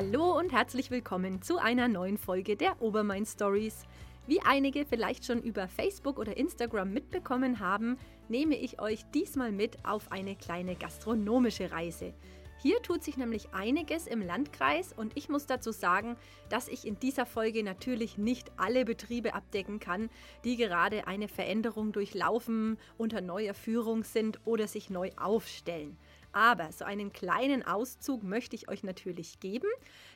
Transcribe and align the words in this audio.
Hallo 0.00 0.38
und 0.38 0.52
herzlich 0.52 0.92
willkommen 0.92 1.42
zu 1.42 1.58
einer 1.58 1.88
neuen 1.88 2.18
Folge 2.18 2.54
der 2.54 2.80
Obermain 2.80 3.26
Stories. 3.26 3.82
Wie 4.28 4.40
einige 4.42 4.84
vielleicht 4.84 5.24
schon 5.24 5.42
über 5.42 5.66
Facebook 5.66 6.20
oder 6.20 6.36
Instagram 6.36 6.92
mitbekommen 6.92 7.58
haben, 7.58 7.98
nehme 8.28 8.54
ich 8.54 8.80
euch 8.80 9.02
diesmal 9.12 9.50
mit 9.50 9.84
auf 9.84 10.12
eine 10.12 10.36
kleine 10.36 10.76
gastronomische 10.76 11.72
Reise. 11.72 12.14
Hier 12.62 12.80
tut 12.80 13.02
sich 13.02 13.16
nämlich 13.16 13.52
einiges 13.52 14.06
im 14.06 14.22
Landkreis 14.22 14.92
und 14.92 15.16
ich 15.16 15.28
muss 15.28 15.46
dazu 15.46 15.72
sagen, 15.72 16.16
dass 16.48 16.68
ich 16.68 16.86
in 16.86 17.00
dieser 17.00 17.26
Folge 17.26 17.64
natürlich 17.64 18.18
nicht 18.18 18.52
alle 18.56 18.84
Betriebe 18.84 19.34
abdecken 19.34 19.80
kann, 19.80 20.10
die 20.44 20.56
gerade 20.56 21.08
eine 21.08 21.26
Veränderung 21.26 21.90
durchlaufen, 21.90 22.78
unter 22.98 23.20
neuer 23.20 23.54
Führung 23.54 24.04
sind 24.04 24.38
oder 24.44 24.68
sich 24.68 24.90
neu 24.90 25.10
aufstellen. 25.16 25.98
Aber 26.32 26.72
so 26.72 26.84
einen 26.84 27.12
kleinen 27.12 27.64
Auszug 27.64 28.22
möchte 28.22 28.56
ich 28.56 28.68
euch 28.68 28.82
natürlich 28.82 29.40
geben. 29.40 29.68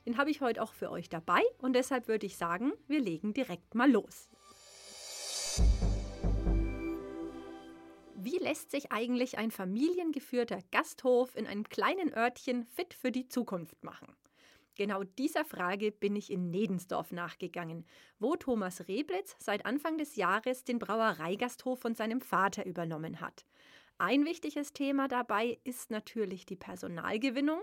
Den 0.06 0.18
habe 0.18 0.30
ich 0.30 0.40
heute 0.40 0.62
auch 0.62 0.72
für 0.72 0.90
euch 0.90 1.08
dabei 1.08 1.42
und 1.58 1.74
deshalb 1.74 2.08
würde 2.08 2.26
ich 2.26 2.36
sagen, 2.36 2.72
wir 2.86 3.00
legen 3.00 3.34
direkt 3.34 3.74
mal 3.74 3.90
los. 3.90 4.28
Wie 8.14 8.38
lässt 8.38 8.70
sich 8.70 8.92
eigentlich 8.92 9.36
ein 9.36 9.50
familiengeführter 9.50 10.60
Gasthof 10.70 11.34
in 11.34 11.46
einem 11.46 11.68
kleinen 11.68 12.14
Örtchen 12.14 12.64
fit 12.66 12.94
für 12.94 13.10
die 13.10 13.26
Zukunft 13.26 13.82
machen? 13.82 14.14
Genau 14.76 15.02
dieser 15.02 15.44
Frage 15.44 15.92
bin 15.92 16.16
ich 16.16 16.30
in 16.30 16.50
Nedensdorf 16.50 17.12
nachgegangen, 17.12 17.84
wo 18.18 18.36
Thomas 18.36 18.88
Reblitz 18.88 19.36
seit 19.38 19.66
Anfang 19.66 19.98
des 19.98 20.16
Jahres 20.16 20.64
den 20.64 20.78
Brauereigasthof 20.78 21.80
von 21.80 21.94
seinem 21.94 22.20
Vater 22.20 22.64
übernommen 22.64 23.20
hat. 23.20 23.44
Ein 24.04 24.24
wichtiges 24.24 24.72
Thema 24.72 25.06
dabei 25.06 25.58
ist 25.62 25.92
natürlich 25.92 26.44
die 26.44 26.56
Personalgewinnung, 26.56 27.60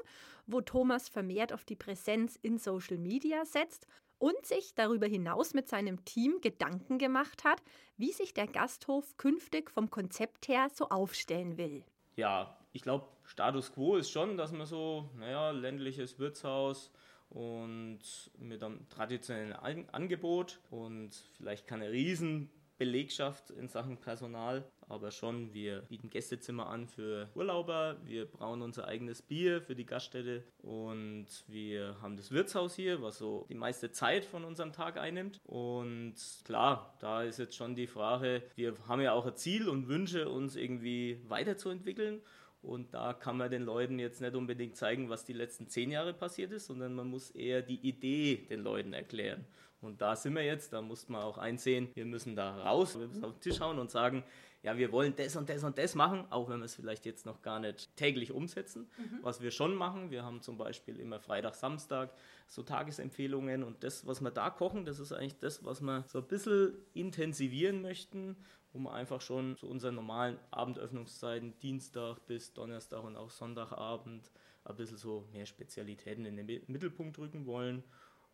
wo 0.48 0.62
Thomas 0.62 1.10
vermehrt 1.10 1.52
auf 1.52 1.66
die 1.66 1.76
Präsenz 1.76 2.38
in 2.42 2.58
Social 2.58 2.98
Media 2.98 3.44
setzt 3.44 3.88
und 4.20 4.46
sich 4.46 4.73
darüber 4.73 5.06
hinaus 5.06 5.54
mit 5.54 5.68
seinem 5.68 6.06
Team 6.06 6.40
Gedanken 6.40 6.98
gemacht 6.98 7.44
hat, 7.44 7.62
wie 7.98 8.14
sich 8.14 8.34
der 8.34 8.48
Gasthof 8.48 9.18
künftig 9.18 9.70
vom 9.70 9.90
Konzept 9.90 10.48
her 10.48 10.70
so 10.73 10.88
aufstellen 10.88 11.58
will. 11.58 11.84
Ja, 12.16 12.58
ich 12.72 12.84
glaube, 12.84 13.09
Status 13.26 13.74
quo 13.74 13.98
ist 13.98 14.09
schon, 14.09 14.38
dass 14.38 14.53
man 14.53 14.66
so, 14.66 15.09
naja, 15.18 15.52
ländliches 15.52 16.20
Wirtshaus 16.20 16.90
und 17.30 18.00
mit 18.38 18.64
einem 18.64 18.88
traditionellen 18.88 19.90
Angebot 19.90 20.62
und 20.72 21.12
vielleicht 21.36 21.68
keine 21.68 21.92
riesen 21.92 22.50
Belegschaft 22.80 23.52
in 23.52 23.67
Sachen 23.67 23.97
Personal, 23.97 24.63
aber 24.88 25.11
schon, 25.11 25.53
wir 25.53 25.81
bieten 25.81 26.09
Gästezimmer 26.09 26.67
an 26.67 26.88
für 26.88 27.30
Urlauber, 27.35 27.97
wir 28.05 28.25
brauen 28.25 28.61
unser 28.61 28.88
eigenes 28.88 29.22
Bier 29.22 29.61
für 29.61 29.75
die 29.75 29.85
Gaststätte 29.85 30.44
und 30.63 31.27
wir 31.47 31.97
haben 32.02 32.17
das 32.17 32.31
Wirtshaus 32.31 32.75
hier, 32.75 33.02
was 33.02 33.17
so 33.17 33.45
die 33.50 33.55
meiste 33.55 33.91
Zeit 33.91 34.25
von 34.25 34.45
unserem 34.45 34.72
Tag 34.72 34.97
einnimmt. 34.97 35.41
Und 35.44 36.16
klar, 36.45 36.95
da 37.00 37.22
ist 37.23 37.38
jetzt 37.38 37.55
schon 37.55 37.75
die 37.75 37.88
Frage, 37.88 38.41
wir 38.55 38.73
haben 38.88 39.02
ja 39.02 39.11
auch 39.11 39.25
ein 39.25 39.35
Ziel 39.35 39.67
und 39.67 39.88
Wünsche, 39.89 40.30
uns 40.30 40.55
irgendwie 40.55 41.22
weiterzuentwickeln. 41.27 42.22
Und 42.61 42.94
da 42.94 43.13
kann 43.13 43.38
man 43.38 43.50
den 43.50 43.63
Leuten 43.63 44.00
jetzt 44.00 44.19
nicht 44.19 44.35
unbedingt 44.35 44.75
zeigen, 44.75 45.09
was 45.09 45.23
die 45.23 45.33
letzten 45.33 45.67
zehn 45.67 45.91
Jahre 45.91 46.13
passiert 46.13 46.52
ist, 46.52 46.66
sondern 46.66 46.94
man 46.94 47.07
muss 47.07 47.31
eher 47.31 47.61
die 47.61 47.80
Idee 47.88 48.47
den 48.50 48.61
Leuten 48.61 48.91
erklären. 48.91 49.45
Und 49.81 50.02
da 50.02 50.16
sind 50.16 50.35
wir 50.35 50.44
jetzt, 50.44 50.73
da 50.73 50.81
muss 50.81 51.08
man 51.08 51.22
auch 51.22 51.38
einsehen, 51.38 51.89
wir 51.94 52.05
müssen 52.05 52.35
da 52.35 52.58
raus, 52.63 52.99
wir 52.99 53.08
müssen 53.08 53.23
auf 53.23 53.33
den 53.33 53.41
Tisch 53.41 53.59
hauen 53.61 53.80
und 53.80 53.89
sagen, 53.89 54.23
ja, 54.61 54.77
wir 54.77 54.91
wollen 54.91 55.16
das 55.16 55.38
und 55.38 55.49
das 55.49 55.63
und 55.63 55.77
das 55.77 55.95
machen, 55.95 56.25
auch 56.31 56.49
wenn 56.49 56.59
wir 56.59 56.66
es 56.66 56.75
vielleicht 56.75 57.05
jetzt 57.05 57.25
noch 57.25 57.41
gar 57.41 57.61
nicht 57.61 57.95
täglich 57.95 58.31
umsetzen. 58.31 58.89
Mhm. 58.97 59.19
Was 59.22 59.41
wir 59.41 59.52
schon 59.52 59.73
machen, 59.73 60.11
wir 60.11 60.23
haben 60.23 60.41
zum 60.41 60.57
Beispiel 60.57 61.00
immer 61.00 61.19
Freitag, 61.19 61.55
Samstag 61.55 62.11
so 62.47 62.63
Tagesempfehlungen 62.63 63.63
und 63.63 63.83
das, 63.83 64.05
was 64.05 64.22
wir 64.22 64.31
da 64.31 64.50
kochen, 64.50 64.83
das 64.83 65.00
ist 65.00 65.13
eigentlich 65.13 65.38
das, 65.38 65.63
was 65.63 65.79
wir 65.81 66.03
so 66.07 66.19
ein 66.19 66.28
bisschen 66.28 66.73
intensivieren 66.94 67.81
möchten, 67.81 68.35
wo 68.73 68.79
wir 68.79 68.94
einfach 68.94 69.22
schon 69.22 69.56
zu 69.56 69.68
unseren 69.68 69.95
normalen 69.95 70.38
Abendöffnungszeiten, 70.51 71.57
Dienstag 71.59 72.25
bis 72.25 72.53
Donnerstag 72.53 73.03
und 73.03 73.16
auch 73.16 73.29
Sonntagabend, 73.29 74.29
ein 74.66 74.75
bisschen 74.75 74.97
so 74.97 75.25
mehr 75.31 75.45
Spezialitäten 75.45 76.25
in 76.25 76.35
den 76.35 76.63
Mittelpunkt 76.68 77.18
rücken 77.18 77.45
wollen. 77.45 77.84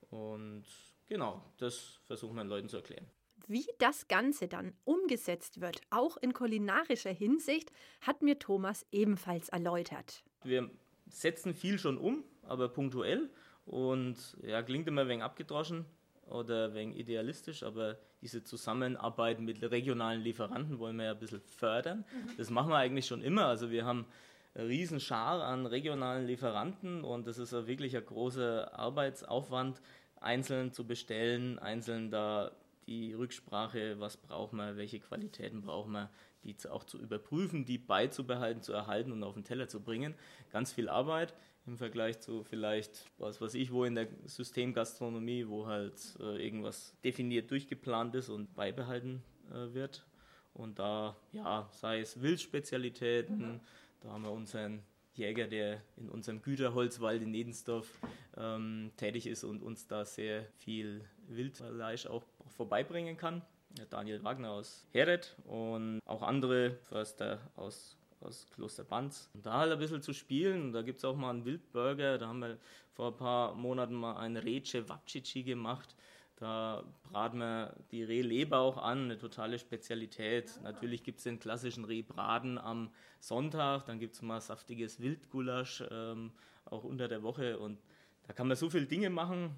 Und 0.10 0.66
Genau, 1.08 1.42
das 1.58 2.00
versuchen 2.06 2.36
wir 2.36 2.44
den 2.44 2.50
Leuten 2.50 2.70
zu 2.70 2.78
erklären. 2.78 3.06
Wie 3.48 3.66
das 3.78 4.08
Ganze 4.08 4.48
dann 4.48 4.74
umgesetzt 4.86 5.62
wird, 5.62 5.80
auch 5.92 6.18
in 6.18 6.34
kulinarischer 6.34 7.12
Hinsicht, 7.12 7.72
hat 8.02 8.24
mir 8.24 8.40
Thomas 8.40 8.86
ebenfalls 8.92 9.50
erläutert. 9.50 10.24
Wir 10.44 10.70
setzen 11.08 11.54
viel 11.54 11.78
schon 11.78 11.98
um, 11.98 12.24
aber 12.42 12.70
punktuell 12.70 13.30
und 13.66 14.38
ja, 14.42 14.64
klingt 14.64 14.88
immer 14.88 15.02
ein 15.02 15.08
wenig 15.08 15.24
abgedroschen 15.24 15.86
oder 16.28 16.66
ein 16.66 16.74
wenig 16.74 16.98
idealistisch, 16.98 17.62
aber 17.62 18.00
diese 18.22 18.44
Zusammenarbeit 18.44 19.40
mit 19.40 19.62
regionalen 19.62 20.22
Lieferanten 20.22 20.80
wollen 20.80 20.98
wir 20.98 21.06
ja 21.06 21.12
ein 21.12 21.20
bisschen 21.20 21.42
fördern. 21.42 22.00
Mhm. 22.00 22.38
Das 22.38 22.50
machen 22.50 22.70
wir 22.70 22.78
eigentlich 22.78 23.06
schon 23.06 23.22
immer. 23.22 23.46
Also 23.46 23.70
wir 23.70 23.86
haben 23.86 24.08
eine 24.56 24.68
riesen 24.68 25.00
Schar 25.00 25.44
an 25.44 25.68
regionalen 25.68 26.26
Lieferanten 26.26 27.04
und 27.04 27.28
das 27.28 27.38
ist 27.38 27.52
wirklich 27.52 27.96
ein 27.96 28.06
großer 28.06 28.74
Arbeitsaufwand, 28.78 29.82
einzeln 30.26 30.74
zu 30.74 30.86
bestellen, 30.86 31.60
einzeln 31.60 32.10
da 32.10 32.52
die 32.88 33.14
Rücksprache, 33.14 34.00
was 34.00 34.18
braucht 34.18 34.54
man, 34.54 34.78
welche 34.78 35.00
Qualitäten 35.00 35.62
braucht 35.62 35.90
man, 35.90 36.10
die 36.44 36.56
auch 36.70 36.84
zu 36.84 37.00
überprüfen, 37.00 37.66
die 37.66 37.78
beizubehalten, 37.78 38.62
zu 38.62 38.74
erhalten 38.74 39.12
und 39.12 39.24
auf 39.24 39.34
den 39.34 39.44
Teller 39.44 39.68
zu 39.68 39.82
bringen. 39.82 40.14
Ganz 40.52 40.74
viel 40.74 40.90
Arbeit 40.90 41.34
im 41.66 41.78
Vergleich 41.78 42.20
zu 42.20 42.44
vielleicht, 42.44 43.06
was 43.18 43.42
weiß 43.42 43.56
ich, 43.56 43.72
wo 43.72 43.86
in 43.86 43.96
der 43.96 44.08
Systemgastronomie, 44.26 45.48
wo 45.48 45.66
halt 45.66 45.96
äh, 46.20 46.44
irgendwas 46.44 46.96
definiert 47.04 47.50
durchgeplant 47.50 48.14
ist 48.16 48.30
und 48.30 48.54
beibehalten 48.54 49.24
äh, 49.50 49.74
wird. 49.74 50.06
Und 50.54 50.78
da, 50.80 51.16
ja, 51.32 51.68
sei 51.72 52.00
es 52.00 52.22
Wildspezialitäten, 52.22 53.54
mhm. 53.54 53.60
da 54.02 54.10
haben 54.10 54.24
wir 54.24 54.32
unseren 54.32 54.84
Jäger, 55.16 55.48
der 55.48 55.82
in 55.98 56.10
unserem 56.10 56.42
Güterholzwald 56.42 57.22
in 57.22 57.32
Nedensdorf 57.32 58.00
ähm, 58.38 58.92
tätig 58.98 59.28
ist 59.28 59.44
und 59.44 59.62
uns 59.62 59.88
da 59.88 60.06
sehr 60.06 60.46
viel 60.58 61.04
Wildfleisch 61.28 62.08
auch 62.08 62.24
vorbeibringen 62.56 63.18
kann. 63.18 63.42
Daniel 63.90 64.24
Wagner 64.24 64.52
aus 64.52 64.86
Heret 64.92 65.36
und 65.46 66.00
auch 66.06 66.22
andere 66.22 66.78
Förster 66.84 67.40
aus 67.56 67.98
aus 68.26 68.48
Kloster 68.54 68.84
Banz. 68.84 69.30
Und 69.34 69.46
da 69.46 69.60
halt 69.60 69.72
ein 69.72 69.80
bisschen 69.80 70.02
zu 70.02 70.14
spielen. 70.14 70.74
Da 70.74 70.82
gibt 70.82 71.00
es 71.00 71.06
auch 71.06 71.16
mal 71.16 71.30
einen 71.30 71.46
Wildburger. 71.46 72.18
Da 72.18 72.28
haben 72.28 72.40
wir 72.40 72.58
vor 72.94 73.12
ein 73.12 73.18
paar 73.18 73.56
Monaten 73.56 73.94
mal 73.94 74.18
ein 74.18 74.38
Rece 74.38 74.88
Wapcici 74.88 75.44
gemacht. 75.44 75.96
Da 76.38 76.84
braten 77.04 77.40
wir 77.40 77.76
die 77.92 78.04
Rehleber 78.04 78.60
auch 78.60 78.78
an, 78.78 79.06
eine 79.06 79.18
totale 79.18 79.58
Spezialität. 79.58 80.60
Natürlich 80.64 81.04
gibt 81.04 81.20
es 81.20 81.24
den 81.24 81.40
klassischen 81.40 81.86
Rehbraten 81.86 82.58
am 82.58 82.92
Sonntag, 83.20 83.86
dann 83.86 84.00
gibt 84.00 84.16
es 84.16 84.22
mal 84.22 84.42
saftiges 84.42 85.00
Wildgulasch, 85.00 85.84
ähm, 85.90 86.34
auch 86.66 86.84
unter 86.84 87.08
der 87.08 87.24
Woche. 87.24 87.58
Und 87.58 87.82
da 88.24 88.34
kann 88.34 88.48
man 88.48 88.58
so 88.58 88.70
viele 88.70 88.86
Dinge 88.86 89.10
machen. 89.10 89.56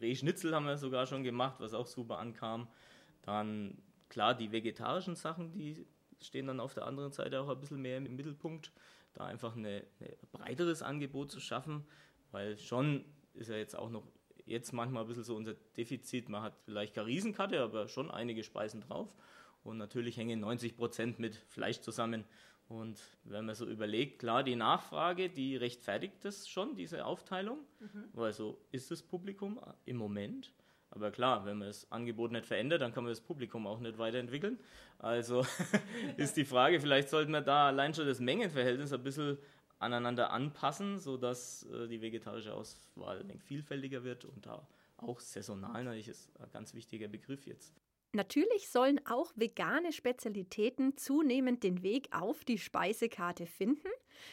Rehschnitzel 0.00 0.54
haben 0.54 0.66
wir 0.66 0.76
sogar 0.76 1.06
schon 1.06 1.24
gemacht, 1.24 1.60
was 1.60 1.72
auch 1.72 1.86
super 1.86 2.18
ankam. 2.18 2.68
Dann, 3.22 3.78
klar, 4.10 4.34
die 4.34 4.52
vegetarischen 4.52 5.16
Sachen, 5.16 5.52
die 5.52 5.86
stehen 6.20 6.46
dann 6.46 6.60
auf 6.60 6.74
der 6.74 6.86
anderen 6.86 7.12
Seite 7.12 7.40
auch 7.40 7.48
ein 7.48 7.58
bisschen 7.58 7.80
mehr 7.80 7.96
im 7.96 8.16
Mittelpunkt. 8.16 8.72
Da 9.14 9.24
einfach 9.24 9.56
ein 9.56 9.82
breiteres 10.30 10.82
Angebot 10.82 11.30
zu 11.30 11.40
schaffen, 11.40 11.86
weil 12.32 12.58
schon 12.58 13.06
ist 13.32 13.48
ja 13.48 13.56
jetzt 13.56 13.76
auch 13.76 13.88
noch 13.88 14.06
jetzt 14.48 14.72
manchmal 14.72 15.04
ein 15.04 15.08
bisschen 15.08 15.24
so 15.24 15.36
unser 15.36 15.54
Defizit. 15.76 16.28
Man 16.28 16.42
hat 16.42 16.54
vielleicht 16.64 16.94
keine 16.94 17.06
Riesenkarte, 17.06 17.60
aber 17.60 17.88
schon 17.88 18.10
einige 18.10 18.42
Speisen 18.42 18.80
drauf. 18.80 19.14
Und 19.62 19.78
natürlich 19.78 20.16
hängen 20.16 20.40
90 20.40 20.76
Prozent 20.76 21.18
mit 21.18 21.36
Fleisch 21.36 21.80
zusammen. 21.80 22.24
Und 22.68 23.00
wenn 23.24 23.46
man 23.46 23.54
so 23.54 23.66
überlegt, 23.66 24.18
klar, 24.18 24.42
die 24.42 24.56
Nachfrage, 24.56 25.30
die 25.30 25.56
rechtfertigt 25.56 26.16
das 26.22 26.48
schon, 26.48 26.74
diese 26.74 27.06
Aufteilung. 27.06 27.58
Mhm. 27.80 28.04
Weil 28.12 28.32
so 28.32 28.58
ist 28.72 28.90
das 28.90 29.02
Publikum 29.02 29.58
im 29.86 29.96
Moment. 29.96 30.52
Aber 30.90 31.10
klar, 31.10 31.44
wenn 31.44 31.58
man 31.58 31.68
das 31.68 31.90
Angebot 31.92 32.32
nicht 32.32 32.46
verändert, 32.46 32.80
dann 32.80 32.92
kann 32.92 33.04
man 33.04 33.10
das 33.10 33.20
Publikum 33.20 33.66
auch 33.66 33.80
nicht 33.80 33.98
weiterentwickeln. 33.98 34.58
Also 34.98 35.46
ist 36.16 36.36
die 36.36 36.44
Frage, 36.44 36.80
vielleicht 36.80 37.08
sollten 37.10 37.32
wir 37.32 37.42
da 37.42 37.68
allein 37.68 37.94
schon 37.94 38.06
das 38.06 38.20
Mengenverhältnis 38.20 38.92
ein 38.92 39.02
bisschen 39.02 39.38
aneinander 39.78 40.30
anpassen, 40.30 40.98
sodass 40.98 41.64
äh, 41.64 41.88
die 41.88 42.00
vegetarische 42.00 42.54
Auswahl 42.54 43.24
vielfältiger 43.44 44.04
wird 44.04 44.24
und 44.24 44.46
da 44.46 44.66
auch 44.96 45.20
saisonal 45.20 45.84
natürlich 45.84 46.08
ist 46.08 46.30
ein 46.40 46.50
ganz 46.52 46.74
wichtiger 46.74 47.08
Begriff 47.08 47.46
jetzt. 47.46 47.72
Natürlich 48.12 48.68
sollen 48.68 49.00
auch 49.06 49.32
vegane 49.36 49.92
Spezialitäten 49.92 50.96
zunehmend 50.96 51.62
den 51.62 51.82
Weg 51.82 52.08
auf 52.10 52.44
die 52.44 52.58
Speisekarte 52.58 53.46
finden. 53.46 53.88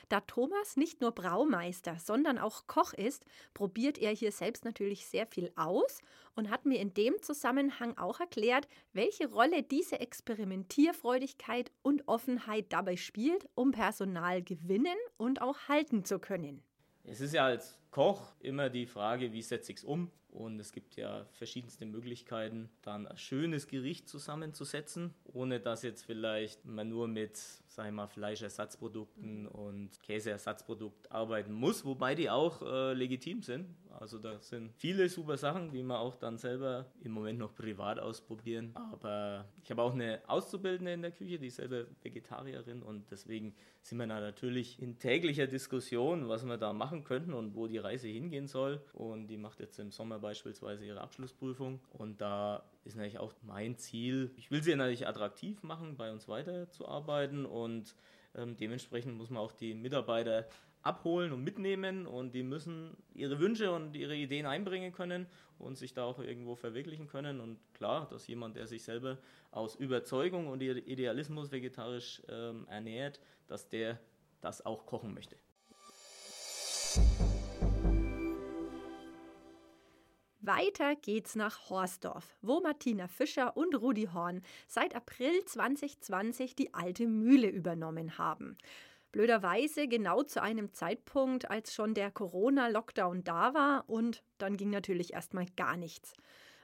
Da 0.09 0.21
Thomas 0.21 0.77
nicht 0.77 1.01
nur 1.01 1.11
Braumeister, 1.11 1.97
sondern 1.99 2.37
auch 2.37 2.67
Koch 2.67 2.93
ist, 2.93 3.25
probiert 3.53 3.97
er 3.97 4.11
hier 4.11 4.31
selbst 4.31 4.65
natürlich 4.65 5.05
sehr 5.05 5.27
viel 5.27 5.51
aus 5.55 5.99
und 6.35 6.49
hat 6.49 6.65
mir 6.65 6.79
in 6.79 6.93
dem 6.93 7.21
Zusammenhang 7.21 7.97
auch 7.97 8.19
erklärt, 8.19 8.67
welche 8.93 9.27
Rolle 9.27 9.63
diese 9.63 9.99
Experimentierfreudigkeit 9.99 11.71
und 11.81 12.07
Offenheit 12.07 12.65
dabei 12.69 12.97
spielt, 12.97 13.47
um 13.55 13.71
Personal 13.71 14.41
gewinnen 14.41 14.97
und 15.17 15.41
auch 15.41 15.67
halten 15.67 16.05
zu 16.05 16.19
können. 16.19 16.63
Es 17.03 17.21
ist 17.21 17.33
ja 17.33 17.45
als 17.45 17.79
Koch 17.91 18.33
immer 18.39 18.69
die 18.69 18.87
Frage, 18.87 19.31
wie 19.31 19.41
setze 19.41 19.71
ich 19.71 19.79
es 19.79 19.83
um? 19.83 20.11
Und 20.35 20.59
es 20.59 20.73
gibt 20.73 20.97
ja 20.97 21.25
verschiedenste 21.31 21.85
Möglichkeiten, 21.85 22.69
dann 22.81 23.07
ein 23.07 23.17
schönes 23.17 23.67
Gericht 23.67 24.09
zusammenzusetzen, 24.09 25.13
ohne 25.23 25.61
dass 25.61 25.81
jetzt 25.81 26.03
vielleicht 26.03 26.65
man 26.65 26.89
nur 26.89 27.07
mit, 27.07 27.37
sag 27.67 27.87
ich 27.87 27.93
mal, 27.93 28.07
Fleischersatzprodukten 28.07 29.47
und 29.47 30.01
Käseersatzprodukten 30.03 31.09
arbeiten 31.09 31.53
muss, 31.53 31.85
wobei 31.85 32.15
die 32.15 32.29
auch 32.29 32.61
äh, 32.61 32.93
legitim 32.93 33.43
sind. 33.43 33.73
Also 33.99 34.19
da 34.19 34.39
sind 34.41 34.73
viele 34.75 35.07
super 35.07 35.37
Sachen, 35.37 35.71
die 35.71 35.81
man 35.81 35.97
auch 35.97 36.15
dann 36.15 36.37
selber 36.37 36.85
im 37.01 37.13
Moment 37.13 37.39
noch 37.39 37.55
privat 37.55 37.97
ausprobieren. 37.97 38.71
Aber 38.73 39.45
ich 39.63 39.71
habe 39.71 39.81
auch 39.81 39.93
eine 39.93 40.19
Auszubildende 40.27 40.91
in 40.91 41.01
der 41.01 41.11
Küche, 41.11 41.39
die 41.39 41.47
ist 41.47 41.55
selber 41.55 41.85
Vegetarierin 42.01 42.83
und 42.83 43.09
deswegen 43.09 43.55
sind 43.81 43.99
wir 43.99 44.07
da 44.07 44.19
natürlich 44.19 44.81
in 44.81 44.97
täglicher 44.97 45.47
Diskussion, 45.47 46.27
was 46.27 46.45
wir 46.45 46.57
da 46.57 46.73
machen 46.73 47.03
könnten 47.03 47.33
und 47.33 47.55
wo 47.55 47.67
die 47.67 47.77
Reise 47.77 48.07
hingehen 48.07 48.47
soll. 48.47 48.83
Und 48.93 49.27
die 49.27 49.37
macht 49.37 49.59
jetzt 49.59 49.79
im 49.79 49.91
Sommer 49.91 50.21
beispielsweise 50.25 50.85
ihre 50.85 51.01
Abschlussprüfung. 51.01 51.79
Und 51.91 52.19
da 52.19 52.63
ist 52.83 52.95
natürlich 52.95 53.19
auch 53.19 53.33
mein 53.43 53.77
Ziel, 53.77 54.31
ich 54.37 54.49
will 54.49 54.63
sie 54.63 54.75
natürlich 54.75 55.07
attraktiv 55.07 55.61
machen, 55.61 55.97
bei 55.97 56.11
uns 56.11 56.27
weiterzuarbeiten 56.27 57.45
und 57.45 57.95
ähm, 58.33 58.57
dementsprechend 58.57 59.15
muss 59.17 59.29
man 59.29 59.43
auch 59.43 59.51
die 59.51 59.75
Mitarbeiter 59.75 60.47
abholen 60.81 61.31
und 61.31 61.43
mitnehmen 61.43 62.07
und 62.07 62.33
die 62.33 62.41
müssen 62.41 62.97
ihre 63.13 63.39
Wünsche 63.39 63.71
und 63.71 63.95
ihre 63.95 64.15
Ideen 64.15 64.47
einbringen 64.47 64.91
können 64.93 65.27
und 65.59 65.77
sich 65.77 65.93
da 65.93 66.03
auch 66.05 66.19
irgendwo 66.19 66.55
verwirklichen 66.55 67.07
können. 67.07 67.39
Und 67.39 67.59
klar, 67.73 68.07
dass 68.09 68.27
jemand, 68.27 68.55
der 68.55 68.65
sich 68.65 68.83
selber 68.83 69.19
aus 69.51 69.75
Überzeugung 69.75 70.47
und 70.47 70.61
Idealismus 70.61 71.51
vegetarisch 71.51 72.23
ähm, 72.29 72.65
ernährt, 72.67 73.19
dass 73.47 73.69
der 73.69 73.99
das 74.41 74.65
auch 74.65 74.87
kochen 74.87 75.13
möchte. 75.13 75.37
Weiter 80.45 80.95
geht's 80.95 81.35
nach 81.35 81.69
Horsdorf, 81.69 82.35
wo 82.41 82.59
Martina 82.59 83.07
Fischer 83.07 83.57
und 83.57 83.73
Rudi 83.75 84.09
Horn 84.13 84.41
seit 84.67 84.95
April 84.95 85.43
2020 85.45 86.55
die 86.55 86.73
alte 86.73 87.07
Mühle 87.07 87.49
übernommen 87.49 88.17
haben. 88.17 88.57
Blöderweise 89.11 89.87
genau 89.87 90.23
zu 90.23 90.41
einem 90.41 90.73
Zeitpunkt, 90.73 91.49
als 91.49 91.73
schon 91.73 91.93
der 91.93 92.11
Corona-Lockdown 92.11 93.23
da 93.23 93.53
war 93.53 93.85
und 93.87 94.23
dann 94.37 94.57
ging 94.57 94.69
natürlich 94.69 95.13
erstmal 95.13 95.45
gar 95.55 95.77
nichts. 95.77 96.13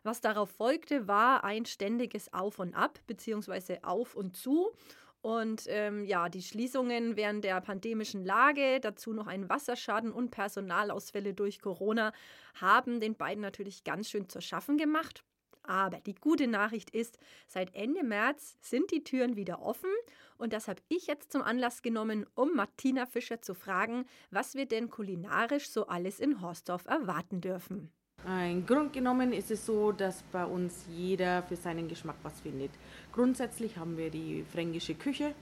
Was 0.04 0.22
darauf 0.22 0.50
folgte, 0.50 1.08
war 1.08 1.44
ein 1.44 1.66
ständiges 1.66 2.34
Auf 2.34 2.60
und 2.60 2.74
Ab 2.74 3.00
bzw. 3.08 3.80
Auf 3.84 4.16
und 4.16 4.36
Zu. 4.36 4.72
Und 5.22 5.66
ähm, 5.68 6.04
ja, 6.04 6.30
die 6.30 6.42
Schließungen 6.42 7.16
während 7.16 7.44
der 7.46 7.62
pandemischen 7.62 8.26
Lage, 8.26 8.80
dazu 8.80 9.14
noch 9.14 9.28
ein 9.28 9.50
Wasserschaden 9.50 10.12
und 10.12 10.32
Personalausfälle 10.32 11.34
durch 11.34 11.62
Corona, 11.62 12.12
haben 12.56 13.00
den 13.00 13.16
beiden 13.16 13.42
natürlich 13.42 13.84
ganz 13.84 14.10
schön 14.10 14.30
zu 14.30 14.42
schaffen 14.42 14.78
gemacht. 14.78 15.24
Aber 15.64 16.00
die 16.00 16.16
gute 16.16 16.48
Nachricht 16.48 16.90
ist, 16.90 17.20
seit 17.48 17.76
Ende 17.76 18.04
März 18.04 18.58
sind 18.62 18.90
die 18.90 19.04
Türen 19.04 19.36
wieder 19.36 19.62
offen 19.62 19.92
und 20.38 20.54
das 20.54 20.68
habe 20.68 20.82
ich 20.88 21.06
jetzt 21.06 21.32
zum 21.32 21.44
Anlass 21.44 21.84
genommen, 21.84 22.26
um 22.34 22.56
Martina 22.56 23.06
Fischer 23.06 23.44
zu 23.44 23.54
fragen, 23.54 24.06
was 24.32 24.56
wir 24.56 24.66
denn 24.66 24.90
kulinarisch 24.90 25.70
so 25.70 25.86
alles 25.86 26.20
in 26.20 26.42
Horsdorf 26.42 26.88
erwarten 26.88 27.42
dürfen. 27.42 27.92
Im 28.26 28.66
Grund 28.68 28.94
genommen 28.94 29.34
ist 29.34 29.50
es 29.50 29.66
so, 29.66 29.92
dass 29.92 30.22
bei 30.32 30.46
uns 30.46 30.86
jeder 30.96 31.42
für 31.44 31.56
seinen 31.56 31.88
Geschmack 31.88 32.18
was 32.22 32.40
findet. 32.42 32.70
Grundsätzlich 33.12 33.78
haben 33.78 33.98
wir 33.98 34.12
die 34.12 34.46
fränkische 34.52 34.94
Küche, 34.94 35.34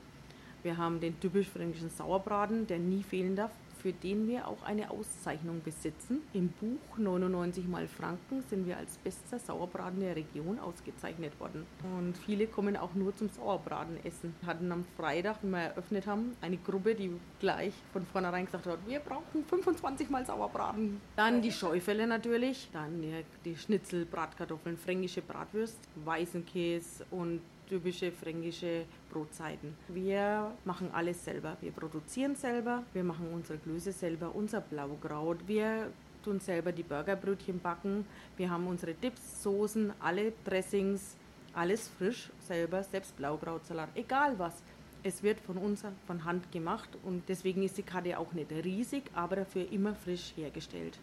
wir 0.63 0.77
haben 0.77 0.99
den 0.99 1.19
typisch 1.19 1.47
fränkischen 1.47 1.89
Sauerbraten, 1.89 2.67
der 2.67 2.79
nie 2.79 3.03
fehlen 3.03 3.35
darf 3.35 3.51
für 3.81 3.93
den 3.93 4.27
wir 4.27 4.47
auch 4.47 4.63
eine 4.63 4.91
Auszeichnung 4.91 5.61
besitzen. 5.63 6.21
Im 6.33 6.49
Buch 6.49 6.97
99 6.97 7.67
mal 7.67 7.87
Franken 7.87 8.43
sind 8.49 8.67
wir 8.67 8.77
als 8.77 8.97
bester 8.97 9.39
Sauerbraten 9.39 9.99
der 9.99 10.15
Region 10.15 10.59
ausgezeichnet 10.59 11.39
worden. 11.39 11.65
Und 11.97 12.17
viele 12.17 12.47
kommen 12.47 12.75
auch 12.75 12.93
nur 12.93 13.15
zum 13.15 13.29
Sauerbraten 13.29 13.97
essen. 14.05 14.35
Wir 14.41 14.49
hatten 14.49 14.71
am 14.71 14.85
Freitag, 14.97 15.37
wenn 15.41 15.51
wir 15.51 15.59
eröffnet 15.59 16.07
haben, 16.07 16.35
eine 16.41 16.57
Gruppe, 16.57 16.95
die 16.95 17.11
gleich 17.39 17.73
von 17.93 18.05
vornherein 18.05 18.45
gesagt 18.45 18.65
hat, 18.65 18.79
wir 18.85 18.99
brauchen 18.99 19.45
25 19.47 20.09
mal 20.09 20.25
Sauerbraten. 20.25 20.99
Dann 21.15 21.41
die 21.41 21.51
Scheufälle 21.51 22.07
natürlich, 22.07 22.69
dann 22.73 23.03
die 23.45 23.55
Schnitzel, 23.55 24.05
Bratkartoffeln, 24.05 24.77
fränkische 24.77 25.21
Bratwürst, 25.21 25.79
Weißenkäse 26.05 27.05
und 27.11 27.41
typische 27.69 28.11
fränkische 28.11 28.85
Brotzeiten. 29.11 29.75
Wir 29.87 30.51
machen 30.65 30.89
alles 30.91 31.23
selber. 31.23 31.55
Wir 31.61 31.71
produzieren 31.71 32.35
selber, 32.35 32.83
wir 32.93 33.03
machen 33.03 33.31
unsere 33.31 33.59
Klöße 33.59 33.91
selber, 33.91 34.33
unser 34.35 34.61
Blaukraut. 34.61 35.37
Wir 35.47 35.91
tun 36.23 36.39
selber 36.39 36.71
die 36.71 36.83
Burgerbrötchen 36.83 37.59
backen. 37.59 38.05
Wir 38.35 38.49
haben 38.49 38.67
unsere 38.67 38.93
Dips, 38.93 39.43
Soßen, 39.43 39.93
alle 39.99 40.33
Dressings, 40.43 41.15
alles 41.53 41.87
frisch 41.87 42.29
selber, 42.39 42.83
selbst 42.83 43.15
Blaukrautsalat, 43.15 43.89
egal 43.95 44.37
was. 44.37 44.63
Es 45.01 45.23
wird 45.23 45.39
von 45.39 45.57
uns 45.57 45.83
von 46.07 46.25
Hand 46.25 46.51
gemacht 46.51 46.89
und 47.03 47.23
deswegen 47.29 47.63
ist 47.63 47.77
die 47.77 47.83
Karte 47.83 48.19
auch 48.19 48.33
nicht 48.33 48.51
riesig, 48.51 49.03
aber 49.13 49.37
dafür 49.37 49.71
immer 49.71 49.95
frisch 49.95 50.33
hergestellt. 50.35 50.99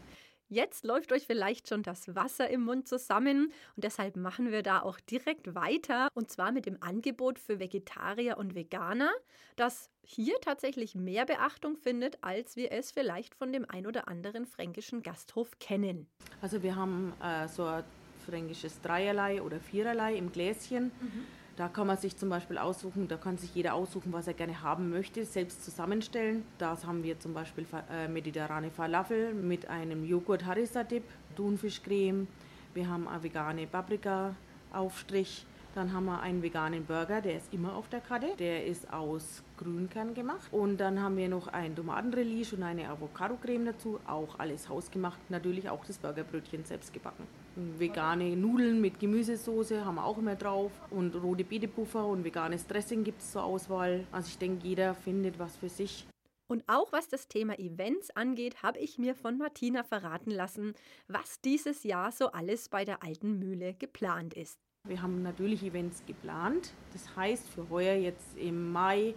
Jetzt 0.49 0.85
läuft 0.85 1.11
euch 1.11 1.27
vielleicht 1.27 1.69
schon 1.69 1.83
das 1.83 2.15
Wasser 2.15 2.49
im 2.49 2.63
Mund 2.63 2.87
zusammen 2.87 3.53
und 3.75 3.85
deshalb 3.85 4.17
machen 4.17 4.53
wir 4.53 4.63
da 4.63 4.81
auch 4.81 5.01
direkt 5.01 5.57
weiter 5.57 6.09
und 6.15 6.31
zwar 6.31 6.53
mit 6.53 6.67
dem 6.67 6.81
Angebot 6.81 7.41
für 7.41 7.59
Vegetarier 7.59 8.39
und 8.39 8.55
Veganer, 8.55 9.11
das 9.57 9.91
hier 10.03 10.37
tatsächlich 10.41 10.95
mehr 10.95 11.27
Beachtung 11.27 11.77
findet, 11.77 12.23
als 12.23 12.55
wir 12.55 12.71
es 12.71 12.93
vielleicht 12.93 13.35
von 13.35 13.53
dem 13.53 13.65
ein 13.69 13.89
oder 13.89 14.07
anderen 14.07 14.47
fränkischen 14.47 15.03
Gasthof 15.03 15.59
kennen. 15.59 16.07
Also 16.41 16.63
wir 16.63 16.77
haben 16.77 17.13
äh, 17.21 17.49
so 17.49 17.65
ein 17.65 17.83
fränkisches 18.25 18.81
Dreierlei 18.81 19.43
oder 19.43 19.59
Viererlei 19.59 20.15
im 20.15 20.31
Gläschen. 20.31 20.93
Mhm 21.01 21.27
da 21.57 21.69
kann 21.69 21.87
man 21.87 21.97
sich 21.97 22.17
zum 22.17 22.29
Beispiel 22.29 22.59
aussuchen, 22.59 23.09
da 23.09 23.17
kann 23.17 23.39
sich 23.39 23.55
jeder 23.55 23.75
aussuchen, 23.75 24.13
was 24.13 24.27
er 24.27 24.35
gerne 24.35 24.61
haben 24.63 24.91
möchte, 24.91 25.25
selbst 25.25 25.65
zusammenstellen. 25.65 26.45
Da 26.59 26.77
haben 26.87 27.03
wir 27.03 27.19
zum 27.19 27.33
Beispiel 27.33 27.67
äh, 27.91 28.09
mediterrane 28.09 28.71
Falafel 28.71 29.33
mit 29.33 29.67
einem 29.69 30.05
Joghurt 30.05 30.45
Harissa 30.45 30.85
Dip, 30.85 31.05
Thunfischcreme. 31.35 32.27
Wir 32.75 32.89
haben 32.89 33.09
eine 33.09 33.23
vegane 33.23 33.67
Paprika 33.67 34.35
Aufstrich. 34.71 35.47
Dann 35.75 35.93
haben 35.93 36.07
wir 36.07 36.21
einen 36.21 36.43
veganen 36.43 36.85
Burger, 36.85 37.21
der 37.21 37.37
ist 37.37 37.53
immer 37.53 37.75
auf 37.75 37.89
der 37.89 38.01
Karte. 38.01 38.29
Der 38.39 38.67
ist 38.67 38.93
aus 38.93 39.43
Grünkern 39.59 40.15
gemacht. 40.15 40.49
Und 40.51 40.79
dann 40.79 41.01
haben 41.01 41.17
wir 41.17 41.29
noch 41.29 41.49
ein 41.49 41.75
Tomatenrelish 41.77 42.55
und 42.55 42.63
eine 42.63 42.89
Avocado-Creme 42.89 43.67
dazu. 43.67 43.99
Auch 44.07 44.39
alles 44.39 44.69
hausgemacht. 44.69 45.19
Natürlich 45.31 45.69
auch 45.69 45.85
das 45.85 45.99
Burgerbrötchen 45.99 46.65
selbst 46.65 46.93
gebacken. 46.95 47.27
Vegane 47.57 48.37
Nudeln 48.37 48.83
mit 48.83 49.01
Gemüsesoße 49.01 49.85
haben 49.85 49.95
wir 49.95 50.05
auch 50.05 50.19
immer 50.19 50.37
drauf. 50.37 50.73
Und 50.91 51.15
rote 51.17 51.43
Beetepuffer 51.43 52.07
und 52.07 52.23
veganes 52.23 52.67
Dressing 52.67 53.03
gibt 53.03 53.23
es 53.23 53.33
zur 53.33 53.45
Auswahl. 53.45 54.07
Also 54.13 54.29
ich 54.29 54.39
denke, 54.39 54.67
jeder 54.67 54.95
findet 54.95 55.39
was 55.39 55.57
für 55.57 55.71
sich. 55.71 56.07
Und 56.49 56.63
auch 56.69 56.93
was 56.93 57.09
das 57.09 57.27
Thema 57.29 57.59
Events 57.59 58.11
angeht, 58.11 58.63
habe 58.63 58.79
ich 58.79 58.99
mir 58.99 59.15
von 59.15 59.39
Martina 59.39 59.83
verraten 59.83 60.31
lassen, 60.31 60.75
was 61.09 61.41
dieses 61.41 61.83
Jahr 61.83 62.13
so 62.13 62.31
alles 62.31 62.69
bei 62.69 62.85
der 62.85 63.03
alten 63.03 63.39
Mühle 63.39 63.75
geplant 63.75 64.35
ist. 64.35 64.61
Wir 64.85 65.03
haben 65.03 65.23
natürlich 65.23 65.65
Events 65.65 66.05
geplant. 66.07 66.73
Das 66.93 67.17
heißt, 67.17 67.49
für 67.49 67.69
heuer 67.71 67.97
jetzt 67.97 68.37
im 68.37 68.71
Mai 68.71 69.15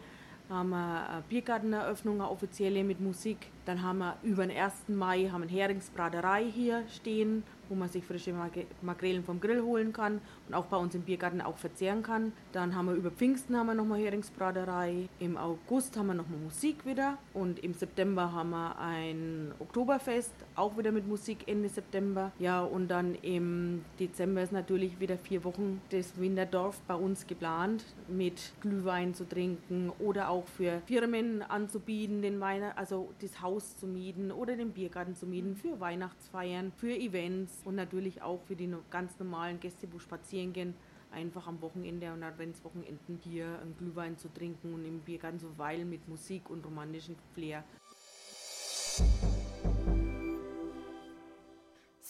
haben 0.49 0.69
wir 0.69 1.09
eine 1.09 1.23
Biergarteneröffnung, 1.29 2.15
eine 2.15 2.31
offizielle 2.31 2.83
mit 2.83 2.99
Musik. 2.99 3.51
Dann 3.65 3.83
haben 3.83 3.99
wir 3.99 4.17
über 4.23 4.47
den 4.47 4.57
1. 4.57 4.87
Mai 4.87 5.29
haben 5.31 5.41
wir 5.41 5.49
eine 5.49 5.57
Heringsbraterei 5.57 6.45
hier 6.45 6.83
stehen, 6.87 7.43
wo 7.69 7.75
man 7.75 7.89
sich 7.89 8.03
frische 8.03 8.33
Makrelen 8.81 9.23
vom 9.23 9.39
Grill 9.39 9.61
holen 9.61 9.93
kann 9.93 10.19
und 10.47 10.53
auch 10.53 10.65
bei 10.65 10.77
uns 10.77 10.95
im 10.95 11.01
Biergarten 11.01 11.41
auch 11.41 11.57
verzehren 11.57 12.03
kann. 12.03 12.33
Dann 12.51 12.75
haben 12.75 12.87
wir 12.87 12.95
über 12.95 13.11
Pfingsten 13.11 13.55
haben 13.55 13.67
wir 13.67 13.75
nochmal 13.75 13.99
Heringsbraterei. 13.99 15.07
Im 15.19 15.37
August 15.37 15.95
haben 15.97 16.07
wir 16.07 16.13
nochmal 16.13 16.39
Musik 16.39 16.85
wieder 16.85 17.17
und 17.33 17.59
im 17.59 17.73
September 17.73 18.31
haben 18.31 18.49
wir 18.49 18.77
ein 18.79 19.51
Oktoberfest, 19.59 20.33
auch 20.55 20.77
wieder 20.77 20.91
mit 20.91 21.07
Musik 21.07 21.47
Ende 21.47 21.69
September. 21.69 22.31
Ja, 22.39 22.61
und 22.61 22.89
dann 22.89 23.15
im 23.15 23.83
Dezember 23.99 24.41
ist 24.41 24.51
natürlich 24.51 24.99
wieder 24.99 25.17
vier 25.17 25.43
Wochen 25.43 25.81
das 25.89 26.19
Winterdorf 26.19 26.79
bei 26.87 26.95
uns 26.95 27.27
geplant, 27.27 27.85
mit 28.07 28.53
Glühwein 28.61 29.13
zu 29.13 29.27
trinken 29.27 29.91
oder 29.99 30.29
auch 30.29 30.47
für 30.47 30.81
Firmen 30.85 31.41
anzubieten, 31.41 32.21
den 32.21 32.39
Wein, 32.39 32.63
also 32.75 33.09
das 33.21 33.41
Haus 33.41 33.77
zu 33.77 33.87
mieten 33.87 34.31
oder 34.31 34.55
den 34.55 34.71
Biergarten 34.71 35.15
zu 35.15 35.25
mieten 35.25 35.55
für 35.55 35.79
Weihnachtsfeiern, 35.79 36.71
für 36.77 36.95
Events 36.95 37.58
und 37.65 37.75
natürlich 37.75 38.21
auch 38.21 38.41
für 38.41 38.55
die 38.55 38.73
ganz 38.89 39.17
normalen 39.19 39.59
Gäste, 39.59 39.91
wo 39.91 39.99
spazieren 39.99 40.53
gehen, 40.53 40.73
einfach 41.11 41.47
am 41.47 41.61
Wochenende 41.61 42.13
und 42.13 42.23
Adventswochenenden 42.23 43.19
hier 43.23 43.59
einen 43.61 43.75
Glühwein 43.77 44.17
zu 44.17 44.31
trinken 44.33 44.73
und 44.73 44.85
im 44.85 44.99
Biergarten 44.99 45.39
zu 45.39 45.57
weilen 45.57 45.89
mit 45.89 46.07
Musik 46.07 46.49
und 46.49 46.65
romantischen 46.65 47.15
Flair. 47.33 47.63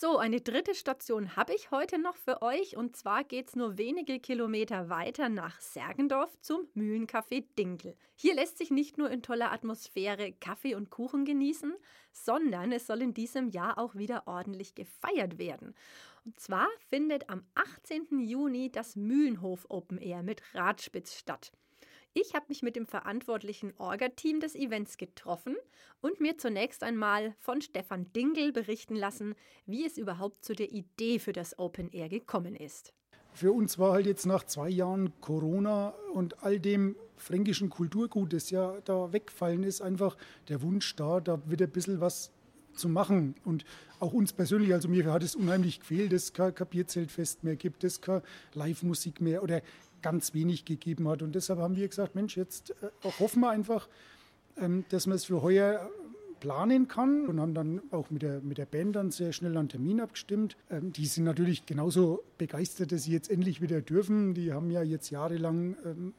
So, 0.01 0.17
eine 0.17 0.39
dritte 0.39 0.75
Station 0.75 1.35
habe 1.35 1.53
ich 1.53 1.71
heute 1.71 1.99
noch 1.99 2.15
für 2.15 2.41
euch 2.41 2.77
und 2.77 2.95
zwar 2.95 3.25
geht 3.25 3.49
es 3.49 3.57
nur 3.57 3.77
wenige 3.77 4.21
Kilometer 4.21 4.87
weiter 4.87 5.27
nach 5.27 5.59
Sergendorf 5.59 6.39
zum 6.39 6.61
Mühlencafé 6.73 7.43
Dinkel. 7.57 7.97
Hier 8.15 8.33
lässt 8.33 8.59
sich 8.59 8.71
nicht 8.71 8.97
nur 8.97 9.09
in 9.11 9.21
toller 9.21 9.51
Atmosphäre 9.51 10.31
Kaffee 10.31 10.75
und 10.75 10.89
Kuchen 10.89 11.25
genießen, 11.25 11.73
sondern 12.13 12.71
es 12.71 12.87
soll 12.87 13.01
in 13.01 13.13
diesem 13.13 13.49
Jahr 13.49 13.77
auch 13.77 13.93
wieder 13.93 14.25
ordentlich 14.25 14.73
gefeiert 14.73 15.37
werden. 15.37 15.75
Und 16.23 16.39
zwar 16.39 16.69
findet 16.87 17.29
am 17.29 17.43
18. 17.55 18.21
Juni 18.21 18.71
das 18.71 18.95
Mühlenhof 18.95 19.65
Open 19.67 19.97
Air 19.97 20.23
mit 20.23 20.41
Radspitz 20.53 21.13
statt. 21.13 21.51
Ich 22.13 22.33
habe 22.33 22.45
mich 22.49 22.63
mit 22.63 22.75
dem 22.75 22.87
verantwortlichen 22.87 23.73
Orga-Team 23.77 24.39
des 24.39 24.55
Events 24.55 24.97
getroffen 24.97 25.55
und 26.01 26.19
mir 26.19 26.39
zunächst 26.39 26.81
einmal 26.83 27.35
von 27.37 27.61
Stefan 27.61 28.11
Dingel 28.13 28.51
berichten 28.51 28.95
lassen, 28.95 29.35
wie 29.67 29.85
es 29.85 29.97
überhaupt 29.97 30.43
zu 30.43 30.55
der 30.55 30.71
Idee 30.71 31.19
für 31.19 31.33
das 31.33 31.59
Open 31.59 31.91
Air 31.91 32.09
gekommen 32.09 32.55
ist. 32.55 32.93
Für 33.31 33.51
uns 33.51 33.77
war 33.77 33.93
halt 33.93 34.07
jetzt 34.07 34.25
nach 34.25 34.43
zwei 34.43 34.69
Jahren 34.69 35.13
Corona 35.21 35.89
und 36.13 36.43
all 36.43 36.59
dem 36.59 36.95
fränkischen 37.15 37.69
Kulturgut, 37.69 38.33
das 38.33 38.49
ja 38.49 38.81
da 38.85 39.13
wegfallen 39.13 39.63
ist, 39.63 39.81
einfach 39.81 40.17
der 40.47 40.63
Wunsch 40.63 40.95
da, 40.95 41.19
da 41.19 41.39
wieder 41.47 41.67
ein 41.67 41.71
bisschen 41.71 42.01
was 42.01 42.31
zu 42.73 42.89
machen. 42.89 43.35
Und 43.45 43.65
auch 43.99 44.13
uns 44.13 44.33
persönlich, 44.33 44.73
also 44.73 44.87
mir 44.87 45.05
hat 45.11 45.21
es 45.21 45.35
unheimlich 45.35 45.79
gefehlt, 45.79 46.11
dass 46.11 46.23
es 46.23 46.33
kein 46.33 46.53
Bierzeltfest 46.53 47.43
mehr 47.43 47.55
gibt, 47.55 47.83
dass 47.83 47.93
es 47.93 48.01
keine 48.01 48.23
Live-Musik 48.55 49.21
mehr 49.21 49.43
oder 49.43 49.61
ganz 50.01 50.33
wenig 50.33 50.65
gegeben 50.65 51.07
hat. 51.07 51.21
Und 51.21 51.33
deshalb 51.35 51.59
haben 51.59 51.75
wir 51.75 51.87
gesagt, 51.87 52.15
Mensch, 52.15 52.37
jetzt 52.37 52.71
äh, 52.81 53.09
hoffen 53.19 53.41
wir 53.41 53.49
einfach, 53.49 53.87
ähm, 54.57 54.85
dass 54.89 55.07
man 55.07 55.15
es 55.15 55.25
für 55.25 55.41
heuer 55.41 55.89
planen 56.39 56.87
kann 56.87 57.25
und 57.27 57.39
haben 57.39 57.53
dann 57.53 57.81
auch 57.91 58.09
mit 58.09 58.21
der, 58.21 58.41
mit 58.41 58.57
der 58.57 58.65
Band 58.65 58.95
dann 58.95 59.11
sehr 59.11 59.33
schnell 59.33 59.57
einen 59.57 59.69
Termin 59.69 59.99
abgestimmt. 59.99 60.57
Ähm, 60.69 60.93
die 60.93 61.05
sind 61.05 61.25
natürlich 61.25 61.65
genauso 61.65 62.23
begeistert, 62.37 62.91
dass 62.91 63.03
sie 63.03 63.11
jetzt 63.11 63.29
endlich 63.29 63.61
wieder 63.61 63.81
dürfen. 63.81 64.33
Die 64.33 64.53
haben 64.53 64.71
ja 64.71 64.81
jetzt 64.81 65.09
jahrelang 65.09 65.75
ähm, 65.85 66.13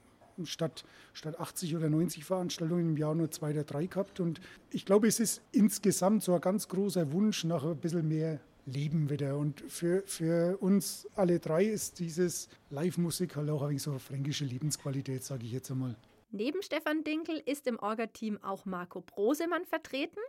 statt, 0.44 0.84
statt 1.12 1.38
80 1.38 1.76
oder 1.76 1.88
90 1.88 2.24
Veranstaltungen 2.24 2.90
im 2.90 2.96
Jahr 2.96 3.14
nur 3.14 3.30
zwei 3.30 3.50
oder 3.50 3.64
drei 3.64 3.86
gehabt. 3.86 4.20
Und 4.20 4.40
ich 4.70 4.84
glaube, 4.84 5.08
es 5.08 5.20
ist 5.20 5.42
insgesamt 5.52 6.22
so 6.22 6.34
ein 6.34 6.40
ganz 6.40 6.68
großer 6.68 7.12
Wunsch 7.12 7.44
nach 7.44 7.64
ein 7.64 7.76
bisschen 7.76 8.08
mehr 8.08 8.40
Leben 8.66 9.10
wieder. 9.10 9.36
Und 9.36 9.60
für, 9.68 10.02
für 10.06 10.58
uns 10.58 11.06
alle 11.14 11.38
drei 11.38 11.64
ist 11.64 11.98
dieses 11.98 12.48
Live-Musik 12.70 13.36
halt 13.36 13.50
auch 13.50 13.62
ein 13.62 13.78
so 13.78 13.98
fränkische 13.98 14.44
Lebensqualität, 14.44 15.24
sage 15.24 15.46
ich 15.46 15.52
jetzt 15.52 15.70
einmal. 15.70 15.96
Neben 16.32 16.62
Stefan 16.62 17.02
Dinkel 17.02 17.42
ist 17.44 17.66
im 17.66 17.76
Orga-Team 17.80 18.38
auch 18.42 18.64
Marco 18.64 19.00
Brosemann 19.00 19.64
vertreten. 19.64 20.20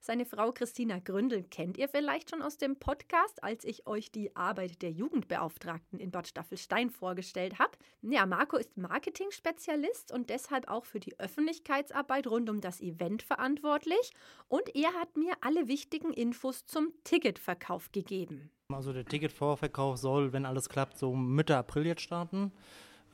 Seine 0.00 0.24
Frau 0.24 0.52
Christina 0.52 1.00
Gründel 1.00 1.42
kennt 1.42 1.76
ihr 1.76 1.86
vielleicht 1.86 2.30
schon 2.30 2.40
aus 2.40 2.56
dem 2.56 2.76
Podcast, 2.76 3.44
als 3.44 3.64
ich 3.64 3.86
euch 3.86 4.10
die 4.10 4.34
Arbeit 4.34 4.80
der 4.80 4.90
Jugendbeauftragten 4.90 5.98
in 5.98 6.10
Bad 6.10 6.26
Staffelstein 6.28 6.88
vorgestellt 6.88 7.58
habe. 7.58 7.72
Ja, 8.00 8.24
Marco 8.24 8.56
ist 8.56 8.78
Marketing-Spezialist 8.78 10.12
und 10.12 10.30
deshalb 10.30 10.66
auch 10.68 10.86
für 10.86 10.98
die 10.98 11.20
Öffentlichkeitsarbeit 11.20 12.26
rund 12.26 12.48
um 12.48 12.62
das 12.62 12.80
Event 12.80 13.22
verantwortlich. 13.22 14.12
Und 14.48 14.74
er 14.74 14.94
hat 14.94 15.18
mir 15.18 15.34
alle 15.42 15.68
wichtigen 15.68 16.14
Infos 16.14 16.64
zum 16.64 16.94
Ticketverkauf 17.04 17.92
gegeben. 17.92 18.50
Also 18.72 18.94
der 18.94 19.04
Ticketvorverkauf 19.04 19.98
soll, 19.98 20.32
wenn 20.32 20.46
alles 20.46 20.70
klappt, 20.70 20.96
so 20.96 21.14
Mitte 21.14 21.54
April 21.54 21.86
jetzt 21.86 22.02
starten. 22.02 22.50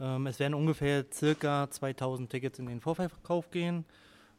Ähm, 0.00 0.26
es 0.26 0.38
werden 0.38 0.54
ungefähr 0.54 1.04
circa 1.12 1.70
2000 1.70 2.30
Tickets 2.30 2.58
in 2.58 2.66
den 2.66 2.80
Vorverkauf 2.80 3.50
gehen. 3.50 3.84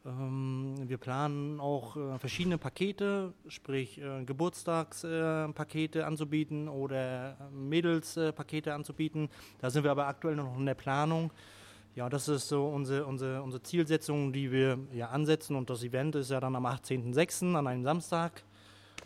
Ähm, 0.06 0.76
wir 0.86 0.98
planen 0.98 1.60
auch 1.60 1.98
äh, 1.98 2.18
verschiedene 2.20 2.58
Pakete, 2.58 3.34
sprich 3.48 4.00
äh, 4.00 4.24
Geburtstagspakete 4.24 6.06
anzubieten 6.06 6.70
oder 6.70 7.36
Mädelspakete 7.52 8.74
anzubieten. 8.74 9.30
Da 9.60 9.70
sind 9.70 9.84
wir 9.84 9.92
aber 9.92 10.08
aktuell 10.08 10.36
noch 10.36 10.58
in 10.58 10.66
der 10.66 10.76
Planung. 10.76 11.32
Ja, 11.96 12.10
das 12.10 12.28
ist 12.28 12.48
so 12.48 12.68
unsere, 12.68 13.06
unsere, 13.08 13.42
unsere 13.42 13.64
Zielsetzung, 13.64 14.32
die 14.32 14.52
wir 14.52 14.78
ja 14.94 15.10
ansetzen. 15.10 15.56
Und 15.56 15.70
das 15.70 15.84
Event 15.84 16.16
ist 16.16 16.30
ja 16.30 16.40
dann 16.40 16.56
am 16.56 16.68
18.06. 16.68 17.56
an 17.56 17.66
einem 17.66 17.84
Samstag. 17.84 18.44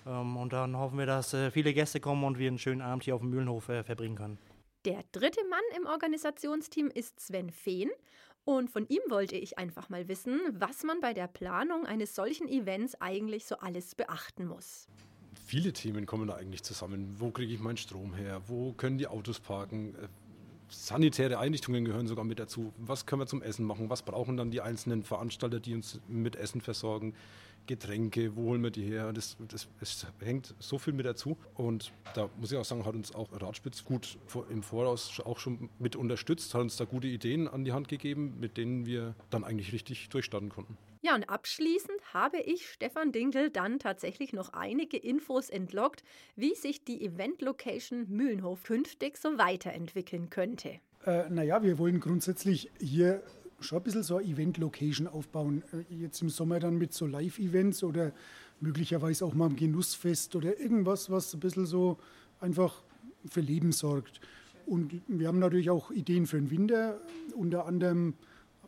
Ähm, 0.05 0.35
und 0.35 0.51
dann 0.53 0.75
hoffen 0.75 0.99
wir, 0.99 1.05
dass 1.05 1.33
äh, 1.33 1.51
viele 1.51 1.73
Gäste 1.73 2.01
kommen 2.01 2.25
und 2.25 2.37
wir 2.37 2.49
einen 2.49 2.59
schönen 2.59 2.81
Abend 2.81 3.05
hier 3.05 3.15
auf 3.15 3.21
dem 3.21 3.29
Mühlenhof 3.29 3.63
verbringen 3.63 4.15
können. 4.15 4.50
Der 4.85 5.03
dritte 5.11 5.41
Mann 5.47 5.59
im 5.77 5.85
Organisationsteam 5.85 6.87
ist 6.87 7.19
Sven 7.19 7.51
Fehn. 7.51 7.91
Und 8.43 8.71
von 8.71 8.87
ihm 8.87 9.01
wollte 9.09 9.35
ich 9.35 9.59
einfach 9.59 9.89
mal 9.89 10.07
wissen, 10.07 10.39
was 10.53 10.83
man 10.83 10.99
bei 10.99 11.13
der 11.13 11.27
Planung 11.27 11.85
eines 11.85 12.15
solchen 12.15 12.47
Events 12.47 12.99
eigentlich 12.99 13.45
so 13.45 13.57
alles 13.57 13.93
beachten 13.93 14.47
muss. 14.47 14.87
Viele 15.45 15.71
Themen 15.71 16.07
kommen 16.07 16.27
da 16.27 16.33
eigentlich 16.33 16.63
zusammen. 16.63 17.15
Wo 17.19 17.29
kriege 17.29 17.53
ich 17.53 17.59
meinen 17.59 17.77
Strom 17.77 18.15
her? 18.15 18.41
Wo 18.47 18.73
können 18.73 18.97
die 18.97 19.05
Autos 19.05 19.39
parken? 19.39 19.93
Äh, 19.93 20.07
sanitäre 20.69 21.37
Einrichtungen 21.37 21.85
gehören 21.85 22.07
sogar 22.07 22.25
mit 22.25 22.39
dazu. 22.39 22.73
Was 22.77 23.05
können 23.05 23.21
wir 23.21 23.27
zum 23.27 23.43
Essen 23.43 23.65
machen? 23.65 23.91
Was 23.91 24.01
brauchen 24.01 24.35
dann 24.35 24.49
die 24.49 24.61
einzelnen 24.61 25.03
Veranstalter, 25.03 25.59
die 25.59 25.75
uns 25.75 25.99
mit 26.07 26.35
Essen 26.35 26.61
versorgen? 26.61 27.13
Getränke, 27.67 28.35
wo 28.35 28.43
holen 28.43 28.61
wir 28.61 28.71
die 28.71 28.83
her? 28.83 29.13
Das, 29.13 29.37
das, 29.47 29.67
es 29.79 30.05
hängt 30.19 30.55
so 30.59 30.77
viel 30.77 30.93
mit 30.93 31.05
dazu. 31.05 31.37
Und 31.55 31.91
da 32.15 32.29
muss 32.37 32.51
ich 32.51 32.57
auch 32.57 32.65
sagen, 32.65 32.85
hat 32.85 32.95
uns 32.95 33.13
auch 33.13 33.29
Radspitz 33.31 33.83
gut 33.83 34.17
im 34.49 34.63
Voraus 34.63 35.19
auch 35.25 35.39
schon 35.39 35.69
mit 35.79 35.95
unterstützt, 35.95 36.53
hat 36.53 36.61
uns 36.61 36.77
da 36.77 36.85
gute 36.85 37.07
Ideen 37.07 37.47
an 37.47 37.63
die 37.63 37.71
Hand 37.71 37.87
gegeben, 37.87 38.37
mit 38.39 38.57
denen 38.57 38.85
wir 38.85 39.15
dann 39.29 39.43
eigentlich 39.43 39.73
richtig 39.73 40.09
durchstarten 40.09 40.49
konnten. 40.49 40.77
Ja, 41.03 41.15
und 41.15 41.29
abschließend 41.29 42.13
habe 42.13 42.37
ich 42.37 42.67
Stefan 42.69 43.11
Dinkel 43.11 43.49
dann 43.49 43.79
tatsächlich 43.79 44.33
noch 44.33 44.53
einige 44.53 44.97
Infos 44.97 45.49
entlockt, 45.49 46.03
wie 46.35 46.53
sich 46.53 46.83
die 46.83 47.03
Event-Location 47.03 48.05
Mühlenhof 48.09 48.63
künftig 48.63 49.17
so 49.17 49.39
weiterentwickeln 49.39 50.29
könnte. 50.29 50.79
Äh, 51.05 51.27
naja, 51.29 51.63
wir 51.63 51.79
wollen 51.79 51.99
grundsätzlich 51.99 52.69
hier 52.79 53.23
schon 53.61 53.79
ein 53.79 53.83
bisschen 53.83 54.03
so 54.03 54.17
eine 54.17 54.27
Event-Location 54.27 55.07
aufbauen. 55.07 55.63
Äh, 55.73 55.95
jetzt 55.95 56.21
im 56.21 56.29
Sommer 56.29 56.59
dann 56.59 56.77
mit 56.77 56.93
so 56.93 57.05
Live-Events 57.05 57.83
oder 57.83 58.11
möglicherweise 58.59 59.25
auch 59.25 59.33
mal 59.33 59.49
ein 59.49 59.55
Genussfest 59.55 60.35
oder 60.35 60.59
irgendwas, 60.59 61.09
was 61.09 61.33
ein 61.33 61.39
bisschen 61.39 61.65
so 61.65 61.97
einfach 62.39 62.83
für 63.25 63.41
Leben 63.41 63.71
sorgt. 63.71 64.21
Und 64.65 65.01
wir 65.07 65.27
haben 65.27 65.39
natürlich 65.39 65.69
auch 65.69 65.91
Ideen 65.91 66.27
für 66.27 66.37
den 66.37 66.51
Winter. 66.51 66.99
Unter 67.35 67.65
anderem 67.65 68.13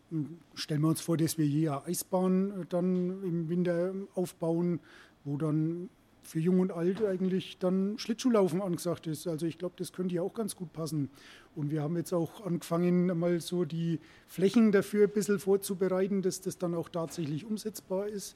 hm, 0.09 0.38
stellen 0.55 0.81
wir 0.81 0.89
uns 0.89 1.01
vor, 1.01 1.17
dass 1.17 1.38
wir 1.38 1.45
hier 1.45 1.77
eine 1.77 1.85
Eisbahn 1.88 2.65
dann 2.69 3.23
im 3.23 3.50
Winter 3.50 3.93
aufbauen, 4.15 4.79
wo 5.23 5.38
dann 5.38 5.89
für 6.23 6.39
Jung 6.39 6.59
und 6.59 6.71
Alt 6.71 7.03
eigentlich 7.03 7.57
dann 7.59 7.97
Schlittschuhlaufen 7.97 8.61
angesagt 8.61 9.07
ist. 9.07 9.27
Also 9.27 9.45
ich 9.45 9.57
glaube, 9.57 9.75
das 9.77 9.93
könnte 9.93 10.15
ja 10.15 10.21
auch 10.21 10.33
ganz 10.33 10.55
gut 10.55 10.73
passen. 10.73 11.09
Und 11.55 11.71
wir 11.71 11.83
haben 11.83 11.95
jetzt 11.97 12.13
auch 12.13 12.45
angefangen, 12.45 13.17
mal 13.17 13.39
so 13.39 13.65
die 13.65 13.99
Flächen 14.27 14.71
dafür 14.71 15.07
ein 15.07 15.13
bisschen 15.13 15.39
vorzubereiten, 15.39 16.21
dass 16.21 16.41
das 16.41 16.57
dann 16.57 16.73
auch 16.73 16.89
tatsächlich 16.89 17.45
umsetzbar 17.45 18.07
ist. 18.07 18.35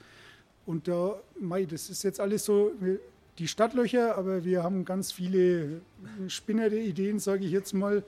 Und 0.65 0.87
da, 0.87 1.19
Mai, 1.39 1.65
das 1.65 1.89
ist 1.89 2.03
jetzt 2.03 2.19
alles 2.19 2.45
so 2.45 2.71
die 3.39 3.47
Stadtlöcher, 3.47 4.17
aber 4.17 4.43
wir 4.43 4.63
haben 4.63 4.83
ganz 4.83 5.11
viele 5.11 5.81
spinnerte 6.27 6.77
Ideen, 6.77 7.19
sage 7.19 7.45
ich 7.45 7.51
jetzt 7.51 7.73
mal. 7.73 8.03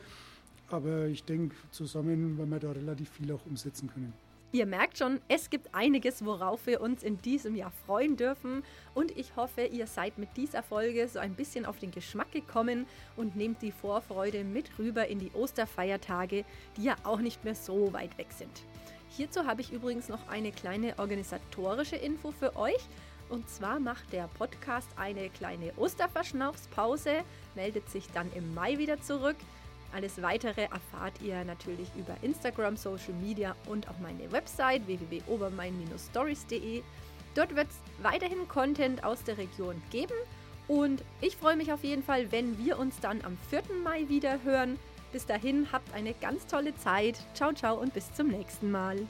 Aber 0.69 1.07
ich 1.07 1.23
denke, 1.23 1.55
zusammen 1.71 2.37
werden 2.37 2.49
wir 2.49 2.59
da 2.59 2.71
relativ 2.71 3.09
viel 3.09 3.31
auch 3.31 3.45
umsetzen 3.45 3.89
können. 3.91 4.13
Ihr 4.51 4.65
merkt 4.65 4.97
schon, 4.97 5.21
es 5.27 5.51
gibt 5.51 5.75
einiges, 5.75 6.25
worauf 6.25 6.65
wir 6.65 6.81
uns 6.81 7.03
in 7.03 7.21
diesem 7.21 7.55
Jahr 7.55 7.71
freuen 7.85 8.17
dürfen. 8.17 8.63
Und 8.95 9.15
ich 9.15 9.35
hoffe, 9.35 9.61
ihr 9.61 9.85
seid 9.85 10.17
mit 10.17 10.35
dieser 10.37 10.63
Folge 10.63 11.07
so 11.07 11.19
ein 11.19 11.35
bisschen 11.35 11.67
auf 11.67 11.77
den 11.77 11.91
Geschmack 11.91 12.31
gekommen 12.31 12.87
und 13.15 13.35
nehmt 13.35 13.61
die 13.61 13.71
Vorfreude 13.71 14.43
mit 14.43 14.79
rüber 14.79 15.07
in 15.07 15.19
die 15.19 15.31
Osterfeiertage, 15.33 16.45
die 16.77 16.83
ja 16.83 16.95
auch 17.03 17.19
nicht 17.19 17.43
mehr 17.43 17.53
so 17.53 17.93
weit 17.93 18.17
weg 18.17 18.31
sind. 18.31 18.63
Hierzu 19.09 19.45
habe 19.45 19.61
ich 19.61 19.71
übrigens 19.71 20.09
noch 20.09 20.27
eine 20.27 20.51
kleine 20.51 20.97
organisatorische 20.97 21.97
Info 21.97 22.31
für 22.31 22.55
euch. 22.55 22.81
Und 23.29 23.47
zwar 23.49 23.79
macht 23.79 24.11
der 24.13 24.27
Podcast 24.29 24.89
eine 24.95 25.29
kleine 25.29 25.73
Osterverschnaufspause, 25.77 27.23
meldet 27.53 27.87
sich 27.89 28.07
dann 28.15 28.31
im 28.33 28.55
Mai 28.55 28.79
wieder 28.79 28.99
zurück. 28.99 29.37
Alles 29.93 30.21
weitere 30.21 30.63
erfahrt 30.63 31.21
ihr 31.21 31.43
natürlich 31.45 31.89
über 31.97 32.15
Instagram, 32.21 32.77
Social 32.77 33.13
Media 33.21 33.55
und 33.67 33.87
auch 33.89 33.97
meine 33.99 34.31
Website 34.31 34.85
www.obermain-stories.de. 34.87 36.83
Dort 37.35 37.55
wird 37.55 37.67
es 37.69 37.79
weiterhin 38.03 38.47
Content 38.47 39.03
aus 39.03 39.23
der 39.23 39.37
Region 39.37 39.81
geben 39.91 40.15
und 40.67 41.03
ich 41.21 41.35
freue 41.35 41.55
mich 41.55 41.73
auf 41.73 41.83
jeden 41.83 42.03
Fall, 42.03 42.31
wenn 42.31 42.57
wir 42.63 42.77
uns 42.77 42.99
dann 42.99 43.21
am 43.23 43.37
4. 43.49 43.63
Mai 43.83 44.07
wieder 44.07 44.43
hören. 44.43 44.77
Bis 45.11 45.25
dahin 45.25 45.67
habt 45.71 45.93
eine 45.93 46.13
ganz 46.13 46.45
tolle 46.45 46.75
Zeit. 46.75 47.19
Ciao, 47.33 47.51
ciao 47.53 47.75
und 47.75 47.93
bis 47.93 48.13
zum 48.13 48.27
nächsten 48.27 48.69
Mal. 48.69 49.07